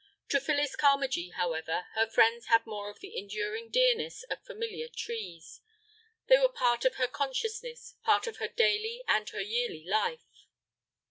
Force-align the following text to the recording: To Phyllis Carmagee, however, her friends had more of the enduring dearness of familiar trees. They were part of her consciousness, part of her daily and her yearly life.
To 0.29 0.39
Phyllis 0.39 0.75
Carmagee, 0.75 1.33
however, 1.33 1.85
her 1.93 2.07
friends 2.07 2.47
had 2.47 2.65
more 2.65 2.89
of 2.89 3.01
the 3.01 3.15
enduring 3.15 3.69
dearness 3.69 4.23
of 4.31 4.43
familiar 4.43 4.87
trees. 4.87 5.61
They 6.27 6.39
were 6.39 6.49
part 6.49 6.85
of 6.85 6.95
her 6.95 7.07
consciousness, 7.07 7.93
part 8.03 8.25
of 8.25 8.37
her 8.37 8.47
daily 8.47 9.03
and 9.07 9.29
her 9.29 9.41
yearly 9.41 9.85
life. 9.85 10.47